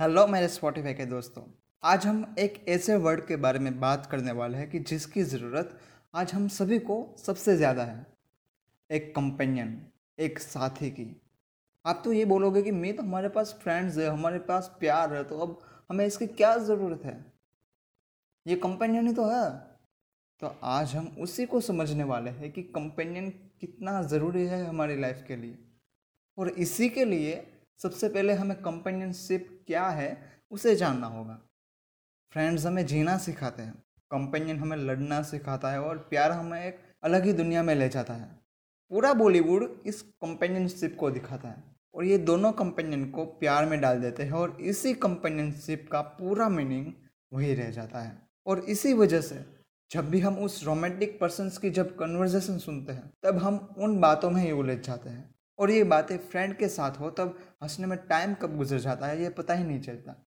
Hello 0.00 0.26
मेरे 0.26 0.46
Spotify 0.48 0.92
के 0.94 1.04
दोस्तों। 1.06 1.42
आज 1.82 2.04
हम 2.06 2.34
एक 2.38 2.54
ऐसे 2.68 2.94
वर्ड 2.96 3.20
के 3.26 3.36
बारे 3.36 3.58
में 3.58 3.78
बात 3.80 4.06
करने 4.06 4.32
वाले 4.32 4.58
हैं 4.58 4.68
कि 4.70 4.78
जिसकी 4.80 5.22
ज़रूरत 5.22 5.76
आज 6.14 6.32
हम 6.32 6.46
सभी 6.48 6.78
को 6.78 6.96
सबसे 7.18 7.56
ज़्यादा 7.56 7.84
है। 7.84 8.06
एक 8.90 9.14
कंपेनियन 9.16 9.76
एक 10.18 10.38
साथी 10.38 10.90
की। 10.90 11.06
आप 11.84 12.00
तो 12.04 12.12
ये 12.12 12.24
बोलोगे 12.24 12.62
कि 12.62 12.70
मैं 12.70 12.94
तो 12.96 13.02
हमारे 13.02 13.28
पास 13.28 13.54
फ्रेंड्स 13.62 13.98
है, 13.98 14.06
हमारे 14.06 14.38
पास 14.38 14.70
प्यार 14.80 15.14
है 15.14 15.22
तो 15.24 15.38
अब 15.38 15.58
हमें 15.90 16.04
इसकी 16.06 16.26
क्या 16.26 16.56
ज़रूरत 16.58 17.04
है? 17.04 17.16
ये 18.46 18.56
कंपेनियन 18.56 19.06
ही 19.08 19.14
तो 19.14 19.28
है। 19.28 19.50
तो 20.42 20.56
आज 20.64 20.96
हम 20.96 21.14
उसी 21.20 21.46
को 21.46 21.60
समझने 21.60 22.04
वाले 22.04 22.30
हैं 22.30 22.52
कि 22.52 22.62
कंपेनियन 22.74 23.30
कितना 23.60 24.02
ज़रूरी 24.04 24.46
है 24.46 24.64
हमारी 24.66 25.00
लाइफ 25.00 25.24
के 25.28 25.36
लिए। 25.36 25.58
और 26.38 26.48
इसी 26.48 26.88
के 26.88 27.04
लिए 27.04 27.42
सबसे 27.82 28.08
पहले 28.08 28.32
हमें 28.32 28.62
कंपेनियनशिप 28.62 29.64
क्या 29.66 29.88
है, 29.88 30.42
उसे 30.50 30.76
जानना 30.76 31.06
होगा। 31.06 31.40
फ्रेंड्स 32.32 32.66
हमें 32.66 32.86
जीना 32.86 33.18
सिखाते 33.18 33.62
हैं। 33.62 33.82
कंपेनियन 34.10 34.58
हमें 34.58 34.76
लड़ना 34.76 35.22
सिखाता 35.22 35.70
है 35.70 35.80
और 35.80 35.98
प्यार 35.98 36.32
हमें 36.32 36.64
एक 36.64 36.78
अलग 37.02 37.24
ही 37.24 37.32
दुनिया 37.32 37.62
में 37.62 37.74
ले 37.74 37.88
जाता 37.88 38.14
है। 38.14 38.40
पूरा 38.90 39.12
बॉलीवुड 39.12 39.82
इस 39.86 40.02
कंपेनियनशिप 40.02 40.96
को 41.00 41.10
दिखाता 41.10 41.48
है 41.48 41.64
और 41.94 42.04
ये 42.04 42.18
दोनों 42.18 42.52
कंपेनियन 42.52 43.10
को 43.10 43.24
प्यार 43.24 43.66
में 43.66 43.80
डाल 43.80 44.00
देते 44.00 44.22
हैं 44.22 44.32
और 44.32 44.56
इसी 44.60 44.94
कंपेनियनशिप 44.94 45.88
का 45.92 46.00
पूरा 46.00 46.48
मीनिंग 46.48 46.92
वही 47.32 47.54
रह 47.54 47.70
जाता 47.70 47.98
है। 47.98 48.18
और 48.46 48.60
इसी 48.60 48.92
वजह 48.92 49.20
से 49.20 49.44
जब 49.90 50.10
भी 50.10 50.20
हम 50.20 50.38
उस 50.38 50.64
रोमांटिक 50.64 51.20
पर्सनस 51.20 51.58
की 51.58 51.70
जब 51.70 51.96
कन्वर्जेशन 51.96 52.58
सुनते 52.58 52.92
हैं, 52.92 53.12
तब 53.22 53.38
हम 53.38 53.74
उन 53.78 54.00
बातों 54.00 54.30
में 54.30 54.42
ही 54.42 54.52
उलझ 54.52 54.78
जाते 54.78 55.10
हैं। 55.10 55.34
और 55.60 55.70
ये 55.70 55.84
बातें 55.84 56.18
फ्रेंड 56.18 56.56
के 56.56 56.68
साथ 56.68 56.90
हो, 56.90 57.10
तब 57.10 57.38
हंसने 57.62 57.86
में 57.86 57.98
टाइम 57.98 58.34
कब 58.34 58.56
गुजर 58.56 58.78
जाता 58.78 59.06
है, 59.06 59.22
ये 59.22 59.30
पता 59.30 59.54
ही 59.54 59.64
नहीं 59.64 59.80
चलता। 59.80 60.26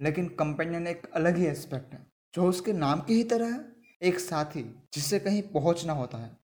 लेकिन 0.00 0.28
कंपेनियन 0.28 0.86
एक 0.86 1.10
अलग 1.14 1.36
ही 1.36 1.46
एस्पेक्ट 1.46 1.92
है, 1.92 2.06
जो 2.34 2.48
उसके 2.48 2.72
नाम 2.72 3.00
की 3.00 3.14
ही 3.14 3.24
तरह 3.24 3.46
है। 3.46 3.64
एक 4.02 4.18
साथी 4.20 4.62
जिसे 4.94 5.18
कहीं 5.18 5.42
पहुँचना 5.42 5.92
होता 5.92 6.18
है, 6.18 6.36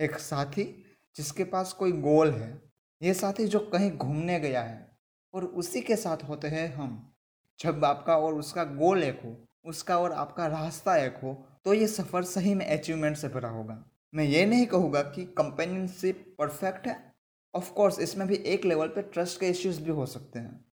एक 0.00 0.18
साथी 0.18 0.84
जिसके 1.16 1.44
पास 1.44 1.72
कोई 1.72 1.92
गोल 1.92 2.30
है, 2.30 2.62
ये 3.02 3.14
साथी 3.14 3.46
जो 3.46 3.58
कहीं 3.58 3.90
घूमने 3.92 4.40
गया 4.40 4.62
है। 4.62 4.98
और 5.34 5.44
उसी 5.44 5.80
के 5.80 5.96
साथ 5.96 6.16
होते 6.16 6.48
हैं 6.48 6.74
हम। 6.74 7.14
जब 7.60 7.84
आपका 7.84 8.16
और 8.16 8.34
उसका 8.34 8.64
गोल 8.64 9.02
एक 9.04 9.20
हो, 9.24 9.36
उसका 9.64 9.98
और 9.98 10.12
आपका 10.12 10.46
रास्ता 10.46 10.96
एक 10.96 11.16
हो 11.16 11.46
तो 11.64 11.74
ये 11.74 11.86
सफ़र 11.86 12.24
सही 12.24 12.54
में 12.54 12.66
अचीवमेंट 12.66 13.16
से 13.16 13.28
भरा 13.28 13.48
होगा। 13.48 13.84
मैं 14.14 14.24
ये 14.24 14.46
नहीं 14.46 14.66
कहूँगा 14.66 15.02
कि 15.02 15.24
कंपेनियनशिप 15.38 16.34
परफेक्ट 16.38 16.86
है 16.86 17.09
ऑफ़ 17.54 17.72
कोर्स 17.72 17.98
इसमें 18.00 18.28
भी 18.28 18.34
एक 18.34 18.64
लेवल 18.64 18.88
पे 18.88 19.02
ट्रस्ट 19.02 19.40
के 19.40 19.48
इश्यूज़ 19.48 19.80
भी 19.82 19.90
हो 19.90 20.06
सकते 20.06 20.38
हैं। 20.38 20.64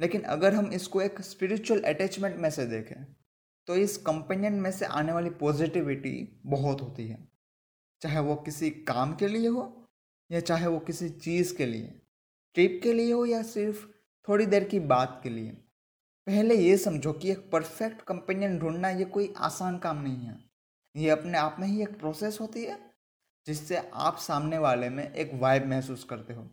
लेकिन 0.00 0.22
अगर 0.22 0.54
हम 0.54 0.72
इसको 0.72 1.00
एक 1.02 1.20
स्पिरिचुअल 1.20 1.80
अटैचमेंट 1.80 2.36
में 2.36 2.50
से 2.50 2.66
देखें 2.66 3.04
तो 3.68 3.76
इस 3.76 3.96
कंपेनियन 3.96 4.52
में 4.52 4.70
से 4.72 4.84
आने 4.84 5.12
वाली 5.12 5.30
पॉजिटिविटी 5.30 6.40
बहुत 6.46 6.82
होती 6.82 7.08
है। 7.08 7.28
चाहे 8.02 8.18
वो 8.18 8.36
किसी 8.36 8.70
काम 8.70 9.14
के 9.14 9.28
लिए 9.28 9.48
हो, 9.48 9.86
या 10.30 10.40
चाहे 10.40 10.66
वो 10.66 10.78
किसी 10.78 11.08
चीज़ 11.08 11.56
के 11.56 11.66
लिए 11.66 12.02
ट्रिप 12.54 12.80
के 12.82 12.92
लिए 12.92 13.12
हो 13.12 13.26
या 13.26 13.42
सिर्फ़ 13.42 13.86
थोड़ी 14.28 14.46
देर 14.46 14.64
की 14.64 14.80
बात 14.80 15.20
के 15.22 15.30
लिए। 15.30 15.50
पहले 16.26 16.54
ये 16.54 16.76
समझो 16.78 17.12
कि 17.12 17.30
एक 17.30 17.50
परफेक्ट 17.50 18.02
कंपेनियन 18.02 18.58
ढूंढना 18.58 18.90
ये 18.90 19.04
कोई 19.04 19.32
आसान 19.38 19.78
काम 19.78 20.02
नहीं 20.02 20.26
है। 20.26 20.38
ये 20.96 21.10
अपने 21.10 21.38
आप 21.38 21.56
में 21.60 21.66
ही 21.68 21.82
एक 21.82 21.98
प्रोसेस 21.98 22.40
होती 22.40 22.64
है। 22.64 22.89
जिससे 23.46 23.90
आप 23.94 24.16
सामने 24.18 24.58
वाले 24.58 24.88
में 24.88 25.12
एक 25.12 25.30
वाइब 25.34 25.66
महसूस 25.66 26.04
करते 26.04 26.34
हो। 26.34 26.48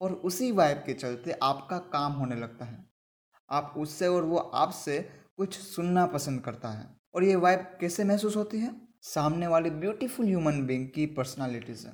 और 0.00 0.12
उसी 0.12 0.52
वाइब 0.52 0.78
के 0.78 0.94
चलते 0.94 1.32
आपका 1.32 1.78
काम 1.92 2.12
होने 2.12 2.36
लगता 2.36 2.64
है। 2.64 2.84
आप 3.50 3.74
उससे 3.76 4.06
और 4.06 4.24
वो 4.24 4.36
आपसे 4.36 4.98
कुछ 5.36 5.58
सुनना 5.58 6.06
पसंद 6.06 6.40
करता 6.40 6.68
है। 6.68 6.88
और 7.14 7.24
ये 7.24 7.36
वाइब 7.36 7.60
कैसे 7.80 8.04
महसूस 8.04 8.36
होती 8.36 8.58
है? 8.58 8.74
सामने 9.02 9.46
वाले 9.46 9.70
ब्यूटीफुल 9.70 10.26
ह्यूमन 10.26 10.66
बींग 10.66 10.88
की 10.88 11.06
पर्सनालिटी 11.06 11.74
से 11.74 11.88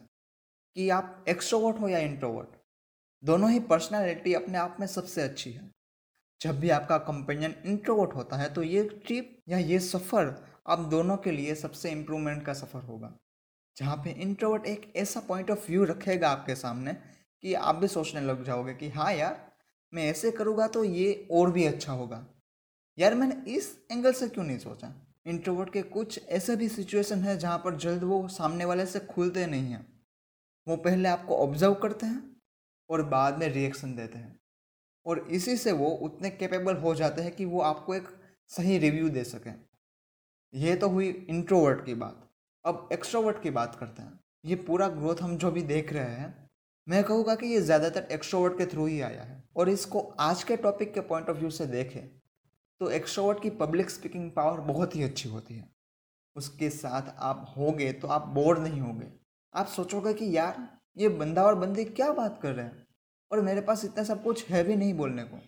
कि 0.77 0.89
आप 0.91 1.25
एक्सट्रोवर्ट 1.29 1.81
हो 1.81 1.89
या 1.89 1.99
इंट्रोवर्ट 1.99 2.57
दोनों 3.23 3.51
ही 3.51 3.61
पर्सनालिटी 3.61 4.35
अपने 4.35 4.59
आप 4.59 4.77
में 4.81 4.87
सबसे 4.87 5.23
अच्छी 5.23 5.53
है। 5.53 5.71
जब 6.41 6.61
भी 6.61 6.71
आपका 6.71 6.99
कंपेनियन 6.99 7.55
इंट्रोवर्ट 7.67 8.15
होता 8.15 8.37
है 8.37 8.53
तो 8.55 8.63
ये 8.63 8.85
ट्रिप 9.07 9.39
या 9.49 9.59
ये 9.59 9.79
सफ़र 9.81 10.35
आप 10.69 10.79
दोनों 10.79 11.17
के 11.17 11.31
लिए 11.31 11.55
सबसे 11.55 11.91
इम्प्रूवमेंट 11.91 12.45
का 12.47 12.53
सफ़र 12.55 12.83
होगा। 12.83 13.17
जहाँ 13.77 13.97
पे 13.97 14.11
इंट्रोवर्ट 14.11 14.67
एक 14.67 14.93
ऐसा 14.97 15.21
पॉइंट 15.21 15.51
ऑफ़ 15.51 15.67
व्यू 15.69 15.85
रखेगा 15.85 16.31
आपके 16.31 16.55
सामने 16.55 16.93
कि 17.43 17.55
आप 17.55 17.75
भी 17.75 17.89
सोचने 17.89 18.21
लग 18.21 18.45
जाओगे 18.45 18.75
कि 18.75 18.89
हाँ 18.89 19.13
यार, 19.13 19.53
मैं 19.95 20.07
ऐसे 20.11 20.31
करूँगा 20.31 20.69
तो 20.69 20.85
ये 20.85 21.29
और 21.31 21.53
भी 21.53 21.65
अच्छा 21.65 21.93
होगा। 21.93 22.27
यार, 22.99 23.15
मैंने 23.15 23.53
इस 23.53 23.79
एंगल 23.93 24.13
से 24.13 24.29
क्यों 24.29 24.45
नहीं 24.45 24.59
सोचा? 24.59 25.07
इंट्रोवर्ट 25.27 25.73
के 25.73 25.83
कुछ 25.83 26.29
ऐसे 26.29 26.57
भी 26.57 26.69
सिचुएशन 26.69 27.19
है 27.19 27.39
जहाँ 27.39 27.59
पर 27.59 27.77
जल्द 27.77 28.03
वो 28.03 28.29
सामने 28.29 28.65
वाले 28.65 28.87
से 28.87 29.01
खुलते 29.01 29.47
नहीं 29.47 29.71
हैं। 29.71 30.03
वो 30.69 30.77
पहले 30.77 31.09
आपको 31.09 31.37
ऑब्ज़र्व 31.37 31.75
करते 31.75 32.07
हैं 32.07 32.37
और 32.91 33.03
बाद 33.03 33.39
में 33.39 33.49
रिएक्शन 33.49 33.95
देते 33.95 34.19
हैं। 34.19 34.41
और 35.07 35.19
इसी 35.19 35.57
से 35.57 35.73
वो 35.73 35.87
उतने 35.87 36.31
कैपेबल 36.31 36.77
हो 36.77 36.95
जाते 36.95 37.23
हैं 37.23 37.37
कि 37.37 37.45
वो 37.45 37.61
आपको 37.61 37.95
एक 37.95 38.09
सही 38.49 38.79
रिव्यू 38.79 39.09
दे 39.09 39.25
सकें। 39.25 39.55
ये 40.55 40.77
तो 40.77 40.89
हुई 40.89 41.09
इंट्रोवर्ट 41.09 41.87
की 41.87 41.95
बात। 41.95 42.32
अब 42.65 42.89
एक्स्ट्रोवर्ट 42.93 43.43
की 43.43 43.51
बात 43.51 43.75
करते 43.75 44.03
हैं। 44.03 44.19
ये 44.45 44.55
पूरा 44.59 44.89
ग्रोथ 44.89 45.23
हम 45.23 45.37
जो 45.37 45.51
भी 45.51 45.63
देख 45.65 45.93
रहे 45.93 46.11
हैं, 46.11 46.49
मैं 46.87 47.03
कहूँगा 47.05 47.35
कि 47.35 47.47
ये 47.47 47.61
ज़्यादातर 47.61 48.07
एक्स्ट्रोवर्ट 48.13 48.59
के 48.59 48.67
थ्रू 48.67 48.87
ही 48.87 49.01
आया 49.01 49.23
है। 49.23 49.43
और 49.57 49.69
इसको 49.69 50.01
आज 50.21 50.43
के 50.45 50.57
टॉपिक 50.57 50.95
के 50.95 51.01
पॉइंट 51.03 51.29
ऑफ़ 51.31 51.37
व्यू 51.37 51.51
से 51.51 51.67
देखें 51.67 52.03
तो 52.81 52.91
एक्स्ट्रोवर्ट 52.91 53.43
की 53.43 53.51
पब्लिक 53.51 53.91
स्पीकिंग 53.91 54.31
पावर 54.31 54.61
बहुत 54.63 54.97
ही 54.97 55.03
अच्छी 55.03 55.29
होती 55.29 55.55
है। 55.55 55.69
उसके 56.37 56.71
साथ 56.71 57.15
आप 57.21 57.55
होगे 57.59 57.93
तो 57.93 58.09
आप 58.09 58.27
बोर 58.29 58.59
नहीं 58.59 58.81
होगे। 58.81 59.07
आप 59.55 59.67
सोचोगे 59.67 60.15
कि 60.15 60.37
यार, 60.37 60.69
ये 60.97 61.09
बंदा 61.11 61.45
और 61.45 61.55
बंदी 61.55 61.85
क्या 61.85 62.11
बात 62.13 62.39
कर 62.43 62.53
रहे 62.53 62.65
हैं? 62.65 62.87
और 63.31 63.41
मेरे 63.41 63.61
पास 63.61 63.85
इतना 63.85 64.05
सब 64.05 64.23
कुछ 64.23 64.49
है 64.51 64.63
भी 64.65 64.77
नहीं 64.77 64.95
बोलने 64.95 65.25
को। 65.25 65.39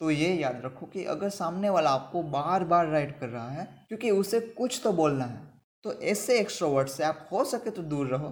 तो 0.00 0.10
ये 0.10 0.34
याद 0.34 0.60
रखो 0.64 0.86
कि 0.86 1.04
अगर 1.06 1.28
सामने 1.30 1.70
वाला 1.70 1.90
आपको 1.90 2.22
बार 2.24 2.64
बार 2.64 2.86
राइट 2.86 3.18
कर 3.20 3.28
रहा 3.28 3.48
है, 3.50 3.64
क्योंकि 3.88 4.10
उसे 4.10 4.40
कुछ 4.40 4.80
तो 4.84 4.92
बोलना 4.92 5.24
है। 5.24 5.53
तो 5.84 5.92
ऐसे 5.92 6.38
एक्स्ट्रोवर्ट 6.40 6.88
से 6.88 7.04
आप 7.04 7.28
हो 7.32 7.44
सके 7.44 7.70
तो 7.70 7.82
दूर 7.82 8.06
रहो, 8.06 8.28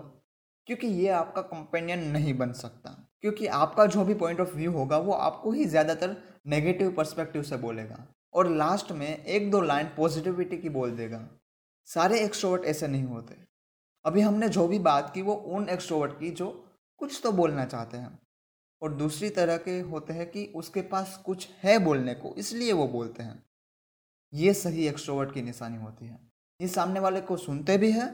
क्योंकि 0.66 0.86
ये 0.86 1.08
आपका 1.08 1.42
कंपेनियन 1.42 2.04
नहीं 2.08 2.34
बन 2.34 2.52
सकता। 2.52 2.90
क्योंकि 3.20 3.46
आपका 3.46 3.86
जो 3.86 4.04
भी 4.04 4.14
पॉइंट 4.14 4.40
ऑफ़ 4.40 4.54
व्यू 4.56 4.72
होगा, 4.72 4.98
वो 4.98 5.12
आपको 5.12 5.52
ही 5.52 5.64
ज़्यादातर 5.64 6.16
नेगेटिव 6.46 6.92
पर्सपेक्टिव 6.92 7.42
से 7.42 7.56
बोलेगा। 7.56 8.06
और 8.34 8.48
लास्ट 8.48 8.92
में 8.92 9.24
एक 9.24 9.50
दो 9.50 9.60
लाइन 9.60 9.86
पॉजिटिविटी 9.86 10.58
की 10.58 10.68
बोल 10.68 10.90
देगा। 10.90 11.28
सारे 11.88 12.20
एक्स्ट्रोवर्ट 12.20 12.64
ऐसे 12.64 12.88
नहीं 12.88 13.04
होते। 13.04 13.36
अभी 14.04 14.20
हमने 14.20 14.48
जो 14.48 14.69
भी 14.69 14.78
बात 14.78 15.12
की, 15.14 15.22
वो 15.22 15.34
उन 15.34 15.69
एक्स्ट्रोवर्ट 15.69 16.12
की 16.12 16.30
जो 16.30 16.48
कुछ 17.00 17.20
तो 17.22 17.32
बोलना 17.32 17.64
चाहते 17.64 17.96
हैं। 17.96 18.19
और 18.82 18.92
दूसरी 18.92 19.30
तरह 19.30 19.56
के 19.56 19.80
होते 19.80 20.12
हैं 20.12 20.30
कि 20.30 20.52
उसके 20.56 20.82
पास 20.82 21.22
कुछ 21.26 21.48
है 21.62 21.78
बोलने 21.78 22.14
को, 22.14 22.34
इसलिए 22.38 22.72
वो 22.72 22.88
बोलते 22.88 23.22
हैं। 23.22 23.42
ये 24.32 24.54
सही 24.54 24.86
एक्स्ट्रोवर्ट 24.86 25.34
की 25.34 25.42
निशानी 25.42 25.76
होती 25.76 26.06
है। 26.06 26.31
ये 26.62 26.68
सामने 26.68 27.00
वाले 27.00 27.20
को 27.20 27.36
सुनते 27.36 27.76
भी 27.78 27.90
हैं 27.92 28.08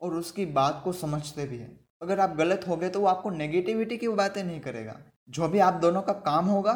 और 0.00 0.14
उसकी 0.14 0.46
बात 0.46 0.80
को 0.84 0.92
समझते 0.92 1.46
भी 1.46 1.56
हैं। 1.56 1.78
अगर 2.02 2.20
आप 2.20 2.36
गलत 2.36 2.64
हो 2.68 2.76
गए 2.76 2.88
तो 2.88 3.00
वो 3.00 3.06
आपको 3.06 3.30
नेगेटिविटी 3.30 3.96
की 3.96 4.08
बातें 4.08 4.44
नहीं 4.44 4.60
करेगा। 4.60 4.98
जो 5.28 5.48
भी 5.48 5.58
आप 5.58 5.74
दोनों 5.74 6.02
का 6.02 6.12
काम 6.12 6.46
होगा, 6.46 6.72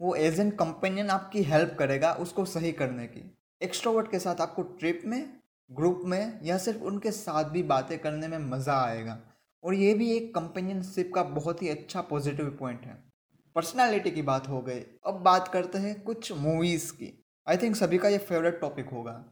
वो 0.00 0.14
एज 0.14 0.40
एन 0.40 0.50
कंपेनियन 0.50 1.10
आपकी 1.10 1.42
हेल्प 1.42 1.76
करेगा 1.78 2.12
उसको 2.12 2.44
सही 2.44 2.72
करने 2.72 3.06
की। 3.06 3.34
एक्स्ट्रोवर्ट 3.62 4.10
के 4.10 4.18
साथ 4.18 4.40
आपको 4.40 4.62
ट्रिप 4.62 5.02
में 5.06 5.32
ग्रुप 5.70 6.00
में 6.04 6.40
या 6.42 6.58
सिर्फ़ 6.58 6.80
उनके 6.80 7.10
साथ 7.10 7.44
भी 7.44 7.62
बातें 7.62 7.98
करने 7.98 8.28
में 8.28 8.38
मज़ा 8.38 8.80
आएगा। 8.84 9.18
और 9.64 9.74
ये 9.74 9.94
भी 9.94 10.10
एक 10.12 10.34
कंपेनियनशिप 10.34 11.12
का 11.14 11.22
बहुत 11.22 11.62
ही 11.62 11.68
अच्छा 11.68 12.00
पॉजिटिव 12.00 12.56
पॉइंट 12.60 12.82
है। 12.82 12.96
पर्सनालिटी 13.56 14.10
की 14.10 14.22
बात 14.22 14.48
हो 14.48 14.60
गई। 14.60 14.80
अब 15.06 15.14
बात 15.14 15.48
करते 15.48 15.78
हैं 15.78 16.02
कुछ 16.02 16.32
मूवीज़ 16.32 16.92
की। 16.92 17.24
आई 17.48 17.56
थिंक 17.56 17.76
सभी 17.76 17.98
का 17.98 18.08
ये 18.08 18.18
फेवरेट 18.18 18.60
टॉपिक 18.60 18.88
होगा। 18.88 19.24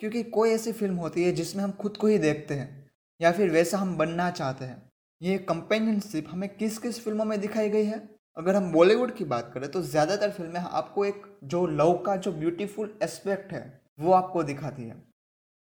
क्योंकि 0.00 0.22
कोई 0.24 0.50
ऐसी 0.50 0.72
फ़िल्म 0.72 0.96
होती 0.96 1.24
है 1.24 1.32
जिसमें 1.32 1.62
हम 1.64 1.72
खुद 1.72 1.96
को 1.96 2.06
ही 2.06 2.18
देखते 2.18 2.54
हैं, 2.54 2.90
या 3.20 3.32
फिर 3.32 3.50
वैसा 3.50 3.78
हम 3.78 3.96
बनना 3.96 4.30
चाहते 4.30 4.64
हैं। 4.64 4.82
ये 5.20 5.36
कंपेनियनशिप 5.40 6.28
हमें 6.30 6.48
किस 6.50 6.78
किस 6.78 7.00
फ़िल्मों 7.04 7.24
में 7.24 7.40
दिखाई 7.40 7.68
गई 7.70 7.84
है? 7.84 8.08
अगर 8.36 8.56
हम 8.56 8.70
बॉलीवुड 8.72 9.14
की 9.14 9.24
बात 9.26 9.50
करें 9.54 9.70
तो 9.70 9.82
ज़्यादातर 9.82 10.30
फ़िल्में 10.30 10.60
आपको 10.60 11.04
एक 11.04 11.22
जो 11.44 11.66
लव 11.66 11.92
का 11.96 12.16
जो 12.16 12.32
ब्यूटीफुल 12.32 12.98
एस्पेक्ट 13.02 13.52
है, 13.52 13.80
वो 13.98 14.12
आपको 14.12 14.42
दिखाती 14.42 14.82
है। 14.82 15.02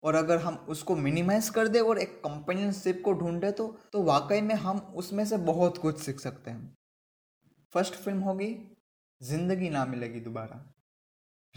और 0.02 0.14
अगर 0.14 0.38
हम 0.38 0.54
उसको 0.68 0.96
मिनिमाइज 0.96 1.48
कर 1.48 1.68
दे 1.68 1.80
और 1.80 1.98
एक 1.98 2.16
कंपेनियनशिप 2.20 3.00
को 3.04 3.12
ढूंढे 3.12 3.50
तो 3.52 3.66
तो 3.92 4.02
वाकई 4.02 4.40
में 4.40 4.54
हम 4.56 4.78
उसमें 4.96 5.24
से 5.24 5.36
बहुत 5.44 5.78
कुछ 5.78 6.00
सीख 6.00 6.20
सकते 6.20 6.50
हैं। 6.50 6.74
फ़र्स्ट 7.74 7.94
फ़िल्म 7.94 8.18
होगी, 8.20 8.54
ज़िंदगी 9.20 9.70
ना 9.70 9.84
मिलेगी 9.84 10.20
दोबारा। 10.20 10.64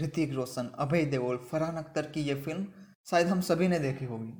ऋतिक 0.02 0.34
रोशन, 0.34 0.70
अभय 0.76 1.06
देओल, 1.06 1.38
फरहान 1.52 1.76
अख्तर 1.76 2.06
की 2.06 2.22
ये 2.22 2.36
फ़िल्म 2.36 2.68
शायद 3.08 3.28
हम 3.28 3.42
सभी 3.42 3.68
ने 3.68 3.80
देखी 3.80 4.06
होगी, 4.06 4.34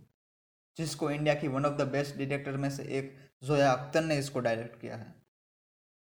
जिसको 0.78 1.10
इंडिया 1.12 1.34
की 1.36 1.48
one 1.48 1.66
of 1.66 1.74
the 1.74 1.88
best 1.88 2.18
director 2.18 2.58
में 2.58 2.70
से 2.70 2.84
एक 2.98 3.16
जोया 3.44 3.72
अख्तर 3.72 4.04
ने 4.04 4.18
इसको 4.18 4.40
डायरेक्ट 4.40 4.80
किया 4.82 4.96
है। 4.96 5.14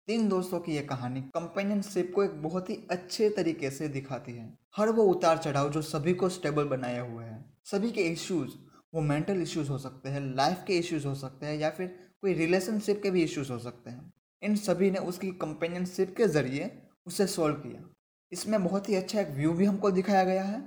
तीन 0.07 0.27
दोस्तों 0.29 0.59
की 0.59 0.75
यह 0.75 0.85
कहानी 0.85 1.21
कंपेनियनशिप 1.33 2.11
को 2.15 2.23
एक 2.23 2.41
बहुत 2.43 2.69
ही 2.69 2.75
अच्छे 2.91 3.29
तरीके 3.29 3.69
से 3.69 3.87
दिखाती 3.89 4.31
है। 4.31 4.47
हर 4.75 4.89
वो 4.89 5.03
उतार 5.05 5.37
चढ़ाव 5.37 5.69
जो 5.69 5.81
सभी 5.81 6.13
को 6.13 6.29
स्टेबल 6.29 6.65
बनाया 6.67 7.01
हुआ 7.01 7.23
है। 7.23 7.43
सभी 7.65 7.91
के 7.91 8.01
इश्यूज़ 8.03 8.55
वो 8.93 9.01
मेंटल 9.01 9.41
इश्यूज़ 9.41 9.69
हो 9.69 9.77
सकते 9.77 10.09
हैं 10.09 10.21
लाइफ 10.35 10.63
के 10.67 10.77
इश्यूज़ 10.77 11.07
हो 11.07 11.13
सकते 11.15 11.45
हैं, 11.45 11.55
या 11.55 11.69
फिर 11.69 11.87
कोई 12.21 12.33
रिलेशनशिप 12.33 13.01
के 13.03 13.11
भी 13.11 13.23
इश्यूज़ 13.23 13.51
हो 13.51 13.59
सकते 13.59 13.89
हैं। 13.89 14.11
इन 14.41 14.55
सभी 14.55 14.91
ने 14.91 14.99
उसकी 14.99 15.31
कंपेनियनशिप 15.37 16.15
के 16.17 16.27
ज़रिए 16.27 16.71
उसे 17.07 17.27
सॉल्व 17.27 17.55
किया। 17.57 17.83
इसमें 18.31 18.63
बहुत 18.63 18.89
ही 18.89 18.95
अच्छा 18.95 19.19
एक 19.21 19.29
व्यू 19.29 19.53
भी 19.53 19.65
हमको 19.65 19.91
दिखाया 19.91 20.23
गया 20.23 20.43
है, 20.43 20.61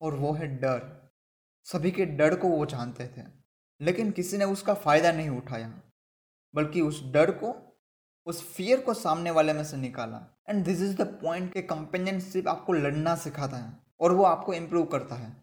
और 0.00 0.14
वो 0.14 0.32
है 0.32 0.46
डर। 0.58 0.82
सभी 1.66 1.90
के 1.90 2.04
डर 2.06 2.34
को 2.36 2.48
वो 2.48 2.66
जानते 2.66 3.06
थे, 3.08 3.22
लेकिन 3.80 4.10
किसी 4.10 4.38
ने 4.38 4.44
उसका 4.44 4.74
फ़ायदा 4.74 5.12
नहीं 5.12 5.28
उठाया, 5.30 5.72
बल्कि 6.54 6.80
उस 6.80 7.02
डर 7.12 7.30
को, 7.32 7.54
उस 8.26 8.42
फियर 8.46 8.80
को 8.80 8.94
सामने 8.94 9.30
वाले 9.30 9.52
में 9.52 9.64
से 9.64 9.76
निकाला। 9.76 10.20
And 10.48 10.64
this 10.64 10.82
is 10.82 10.96
the 10.96 11.06
point 11.22 11.52
के 11.52 11.62
कंपेनियनशिप 11.64 12.48
आपको 12.48 12.72
लड़ना 12.72 13.14
सिखाता 13.16 13.56
है, 13.56 13.72
और 14.00 14.12
वो 14.12 14.24
आपको 14.24 14.54
इम्प्रूव 14.54 14.86
करता 14.86 15.14
है। 15.14 15.34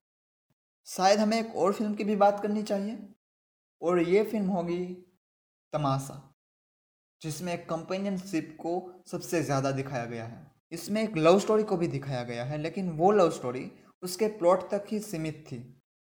शायद 0.87 1.19
हमें 1.19 1.39
एक 1.39 1.55
और 1.55 1.73
फ़िल्म 1.73 1.93
की 1.95 2.03
भी 2.03 2.15
बात 2.15 2.39
करनी 2.39 2.63
चाहिए, 2.63 2.97
और 3.81 3.99
ये 3.99 4.23
फ़िल्म 4.23 4.47
होगी 4.47 4.85
तमाशा, 5.73 6.21
जिसमें 7.21 7.65
कंपेनियनशिप 7.65 8.57
को 8.59 9.03
सबसे 9.07 9.41
ज़्यादा 9.43 9.71
दिखाया 9.71 10.05
गया 10.05 10.25
है। 10.25 10.52
इसमें 10.73 11.01
एक 11.03 11.17
लव 11.17 11.39
स्टोरी 11.39 11.63
को 11.63 11.77
भी 11.77 11.87
दिखाया 11.87 12.23
गया 12.23 12.43
है, 12.43 12.57
लेकिन 12.57 12.89
वो 12.91 13.11
लव 13.11 13.29
स्टोरी 13.31 13.69
उसके 14.03 14.27
प्लॉट 14.29 14.69
तक 14.71 14.85
ही 14.89 14.99
सीमित 15.01 15.43
थी 15.47 15.59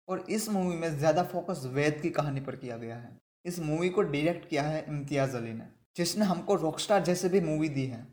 और 0.07 0.25
इस 0.29 0.49
मूवी 0.49 0.75
में 0.75 0.97
ज़्यादा 0.97 1.23
फोकस 1.23 1.61
वेद 1.65 1.99
की 2.01 2.09
कहानी 2.09 2.41
पर 2.41 2.55
किया 2.55 2.77
गया 2.77 2.95
है। 2.95 3.17
इस 3.45 3.59
मूवी 3.59 3.89
को 3.89 4.01
डायरेक्ट 4.03 4.47
किया 4.49 4.63
है 4.63 4.85
इम्तियाज़ 4.87 5.35
अली 5.37 5.53
ने, 5.53 5.65
जिसने 5.95 6.25
हमको 6.25 6.55
रॉकस्टार 6.55 7.03
जैसे 7.03 7.29
भी 7.29 7.41
मूवी 7.41 7.69
दी 7.69 7.85
है। 7.85 8.07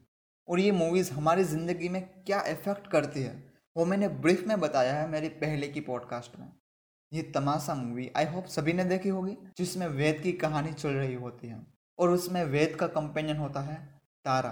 और 0.48 0.60
ये 0.60 0.72
मूवीज़ 0.72 1.12
हमारी 1.12 1.44
ज़िंदगी 1.44 1.88
में 1.88 2.02
क्या 2.26 2.42
इफ़ेक्ट 2.48 2.86
करती 2.86 3.22
है, 3.22 3.32
वो 3.76 3.84
मैंने 3.84 4.08
ब्रीफ 4.08 4.46
में 4.46 4.60
बताया 4.60 4.94
है 4.94 5.08
मेरी 5.10 5.28
पहले 5.38 5.68
की 5.68 5.80
पॉडकास्ट 5.80 6.38
में। 6.38 6.48
ये 7.12 7.22
तमाशा 7.34 7.74
मूवी 7.74 8.10
आई 8.16 8.24
होप 8.24 8.46
सभी 8.46 8.72
ने 8.72 8.84
देखी 8.84 9.08
होगी, 9.08 9.36
जिसमें 9.58 9.86
वेद 9.88 10.20
की 10.20 10.32
कहानी 10.34 10.72
चल 10.72 10.88
रही 10.90 11.14
होती 11.14 11.48
है। 11.48 11.60
और 11.98 12.10
उसमें 12.10 12.44
वेद 12.44 12.76
का 12.76 12.86
कंपेनियन 12.86 13.36
होता 13.36 13.60
है 13.60 13.76
तारा। 14.24 14.50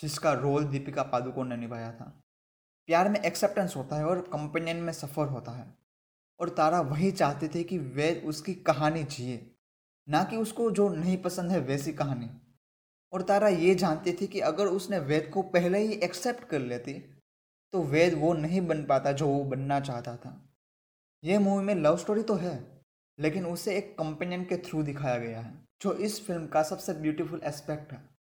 जिसका 0.00 0.32
रोल 0.32 0.64
दीपिका 0.64 1.02
पादुकोण 1.02 1.48
ने 1.48 1.56
निभाया 1.56 1.90
था। 1.92 2.04
प्यार 2.88 3.08
में 3.08 3.20
एक्सेप्टेंस 3.20 3.76
होता 3.76 3.96
है 3.96 4.04
और 4.04 4.20
कंपेनियन 4.32 4.76
में 4.76 4.92
सफ़र 4.92 5.26
होता 5.26 5.52
है। 5.52 5.66
और 6.40 6.48
तारा 6.48 6.80
वही 6.80 7.10
चाहती 7.10 7.48
थी 7.48 7.64
कि 7.64 7.78
वेद 7.78 8.22
उसकी 8.26 8.54
कहानी 8.54 9.04
जिए। 9.04 9.50
ना 10.08 10.22
कि 10.24 10.36
उसको 10.36 10.70
जो 10.70 10.88
नहीं 10.88 11.16
पसंद 11.16 11.50
है 11.50 11.58
वैसी 11.60 11.92
कहानी। 11.92 12.30
और 13.12 13.22
तारा 13.22 13.48
ये 13.48 13.74
जानती 13.74 14.12
थी 14.12 14.26
कि 14.26 14.40
अगर 14.40 14.66
उसने 14.66 14.98
वेद 14.98 15.30
को 15.34 15.42
पहले 15.42 15.78
ही 15.78 15.92
एक्सेप्ट 15.94 16.44
कर 16.44 16.58
लेती 16.58 16.92
तो 17.72 17.82
वेद 17.82 18.14
वो 18.14 18.32
नहीं 18.32 18.60
बन 18.60 18.84
पाता 18.84 19.12
जो 19.12 19.26
वो 19.26 19.42
बनना 19.44 19.78
चाहता 19.80 20.16
था। 20.16 20.32
ये 21.24 21.38
मूवी 21.38 21.64
में 21.64 21.74
लव 21.74 21.96
स्टोरी 21.96 22.22
तो 22.22 22.34
है, 22.34 22.82
लेकिन 23.18 23.46
उसे 23.46 23.76
एक 23.76 23.92
कंपेनियन 23.98 24.44
के 24.44 24.56
थ्रू 24.56 24.82
दिखाया 24.82 25.18
गया 25.18 25.40
है, 25.40 25.52
जो 25.82 25.92
इस 25.92 26.26
फ़िल्म 26.26 26.46
का 26.46 26.62
सबसे 26.62 26.92
ब्यूटीफुल 26.92 27.40
एस्पेक्ट 27.44 27.92
है। 27.92 28.15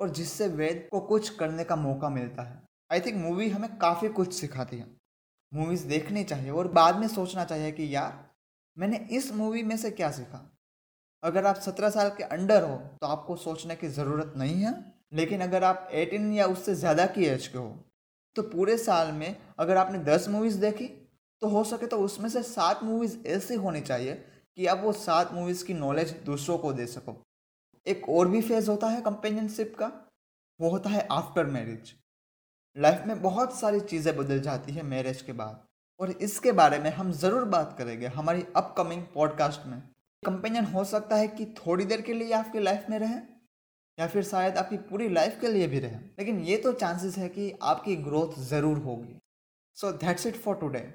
और 0.00 0.10
जिससे 0.10 0.48
वेद 0.50 0.86
को 0.90 1.00
कुछ 1.02 1.28
करने 1.30 1.64
का 1.64 1.76
मौका 1.76 2.08
मिलता 2.10 2.42
है। 2.42 2.62
आई 2.90 3.00
थिंक 3.00 3.16
मूवी 3.18 3.48
हमें 3.50 3.76
काफ़ी 3.78 4.08
कुछ 4.10 4.32
सिखाती 4.34 4.76
है। 4.78 4.86
मूवीज़ 5.52 5.86
देखनी 5.88 6.24
चाहिए 6.24 6.50
और 6.50 6.68
बाद 6.70 6.96
में 6.96 7.06
सोचना 7.08 7.44
चाहिए 7.44 7.70
कि 7.72 7.94
यार, 7.94 8.24
मैंने 8.76 9.06
इस 9.12 9.32
मूवी 9.34 9.62
में 9.62 9.76
से 9.76 9.90
क्या 9.92 10.10
सीखा? 10.10 10.50
अगर 11.22 11.46
आप 11.46 11.56
सत्रह 11.58 11.90
साल 11.90 12.10
के 12.10 12.24
अंडर 12.24 12.62
हो 12.62 12.76
तो 13.00 13.06
आपको 13.06 13.36
सोचने 13.38 13.76
की 13.76 13.88
ज़रूरत 13.90 14.32
नहीं 14.36 14.60
है। 14.62 14.74
लेकिन 15.14 15.40
अगर 15.40 15.64
आप 15.64 15.88
एटीन 15.94 16.32
या 16.32 16.46
उससे 16.46 16.74
ज़्यादा 16.74 17.06
की 17.06 17.24
एज 17.24 17.46
के 17.46 17.58
हो 17.58 17.68
तो 18.36 18.42
पूरे 18.44 18.76
साल 18.78 19.12
में 19.12 19.36
अगर 19.58 19.76
आपने 19.76 19.98
दस 20.04 20.28
मूवीज़ 20.28 20.58
देखी 20.60 20.86
तो 21.42 21.48
हो 21.48 21.62
सके 21.64 21.86
तो 21.86 21.98
उसमें 21.98 22.28
से 22.28 22.42
सात 22.42 22.82
मूवीज़ 22.84 23.16
ऐसी 23.28 23.54
होनी 23.56 23.80
चाहिए 23.80 24.14
कि 24.14 24.66
आप 24.66 24.80
वो 24.84 24.92
सात 24.94 25.32
मूवीज़ 25.32 25.64
की 25.64 25.74
नॉलेज 25.74 26.10
दूसरों 26.26 26.58
को 26.58 26.72
दे 26.72 26.86
सको। 26.86 27.12
एक 27.86 28.08
और 28.08 28.28
भी 28.28 28.40
फ़ेज़ 28.42 28.70
होता 28.70 28.88
है 28.88 29.00
कंपेनियनशिप 29.00 29.74
का, 29.78 29.90
वो 30.60 30.70
होता 30.70 30.90
है 30.90 31.06
आफ्टर 31.10 31.46
मैरिज 31.48 31.94
लाइफ 32.76 33.02
में 33.06 33.20
बहुत 33.22 33.58
सारी 33.58 33.80
चीज़ें 33.82 34.16
बदल 34.16 34.40
जाती 34.40 34.72
है 34.72 34.82
मैरिज 34.84 35.22
के 35.22 35.32
बाद, 35.32 35.62
और 36.00 36.10
इसके 36.10 36.52
बारे 36.52 36.78
में 36.78 36.90
हम 36.90 37.12
ज़रूर 37.14 37.44
बात 37.46 37.74
करेंगे 37.78 38.06
हमारी 38.08 38.44
अपकमिंग 38.56 39.02
पॉडकास्ट 39.14 39.66
में. 39.66 39.78
कंपेनियन 40.22 40.64
हो 40.64 40.84
सकता 40.84 41.16
है 41.16 41.28
कि 41.28 41.44
थोड़ी 41.56 41.84
देर 41.84 42.00
के 42.00 42.14
लिए 42.14 42.32
आपकी 42.32 42.60
लाइफ 42.60 42.86
में 42.90 42.98
रहें, 42.98 43.22
या 43.98 44.06
फिर 44.06 44.22
शायद 44.24 44.56
आपकी 44.56 44.76
पूरी 44.88 45.08
लाइफ 45.10 45.38
के 45.40 45.48
लिए 45.48 45.66
भी 45.66 45.78
रहें, 45.78 46.00
लेकिन 46.18 46.40
ये 46.40 46.56
तो 46.56 46.72
चांसेस 46.74 47.16
है 47.18 47.28
कि 47.28 47.52
आपकी 47.62 47.96
ग्रोथ 47.98 48.38
ज़रूर 48.44 48.78
होगी. 48.78 49.18
So 49.76 49.92
that's 49.94 50.26
it 50.26 50.36
for 50.36 50.56
today 50.56 50.86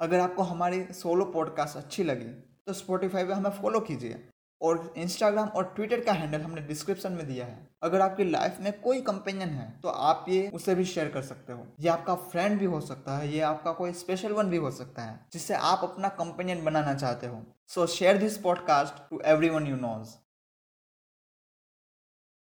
अगर 0.00 0.20
आपको 0.20 0.42
हमारी 0.44 0.84
सोलो 0.94 1.24
पॉडकास्ट 1.26 1.76
अच्छी 1.76 2.04
लगी 2.04 2.32
तो 2.66 2.72
स्पॉटिफाई 2.74 3.24
पे 3.24 3.32
हमें 3.32 3.50
फॉलो 3.52 3.80
कीजिए. 3.82 4.28
और 4.62 4.92
इंस्टाग्राम 4.96 5.48
और 5.48 5.72
ट्विटर 5.76 6.00
का 6.04 6.12
हैंडल 6.12 6.40
हमने 6.40 6.60
डिस्क्रिप्शन 6.62 7.12
में 7.12 7.26
दिया 7.26 7.46
है। 7.46 7.66
अगर 7.82 8.00
आपकी 8.00 8.24
लाइफ 8.24 8.56
में 8.60 8.72
कोई 8.80 9.00
कंपेनियन 9.00 9.48
है 9.48 9.68
तो 9.82 9.88
आप 9.88 10.24
ये 10.28 10.48
उसे 10.54 10.74
भी 10.74 10.84
शेयर 10.84 11.08
कर 11.08 11.22
सकते 11.22 11.52
हो। 11.52 11.66
ये 11.80 11.88
आपका 11.88 12.14
फ्रेंड 12.14 12.58
भी 12.60 12.66
हो 12.66 12.80
सकता 12.80 13.16
है, 13.18 13.32
ये 13.32 13.40
आपका 13.42 13.72
कोई 13.72 13.92
स्पेशल 13.94 14.32
वन 14.32 14.50
भी 14.50 14.56
हो 14.56 14.70
सकता 14.70 15.02
है 15.02 15.20
जिससे 15.32 15.54
आप 15.54 15.80
अपना 15.82 16.08
कंपेनियन 16.18 16.64
बनाना 16.64 16.94
चाहते 16.94 17.26
हो। 17.26 17.42
So 17.68 17.86
share 17.88 18.18
this 18.18 18.38
podcast 18.38 19.10
to 19.10 19.20
everyone 19.48 19.66
you 19.66 19.76
knows 19.76 20.16